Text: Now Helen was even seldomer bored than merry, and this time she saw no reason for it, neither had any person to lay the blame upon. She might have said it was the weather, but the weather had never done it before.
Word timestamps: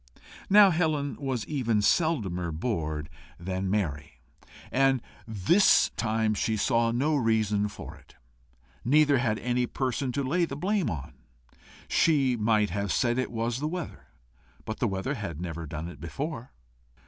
Now 0.49 0.71
Helen 0.71 1.15
was 1.19 1.45
even 1.45 1.83
seldomer 1.83 2.51
bored 2.51 3.07
than 3.39 3.69
merry, 3.69 4.19
and 4.71 4.99
this 5.27 5.91
time 5.95 6.33
she 6.33 6.57
saw 6.57 6.89
no 6.89 7.15
reason 7.15 7.67
for 7.67 7.93
it, 7.97 8.15
neither 8.83 9.19
had 9.19 9.37
any 9.37 9.67
person 9.67 10.11
to 10.13 10.23
lay 10.23 10.45
the 10.45 10.57
blame 10.57 10.89
upon. 10.89 11.13
She 11.87 12.35
might 12.35 12.71
have 12.71 12.91
said 12.91 13.19
it 13.19 13.31
was 13.31 13.59
the 13.59 13.67
weather, 13.67 14.07
but 14.65 14.79
the 14.79 14.87
weather 14.87 15.13
had 15.13 15.39
never 15.39 15.67
done 15.67 15.87
it 15.87 15.99
before. 15.99 16.51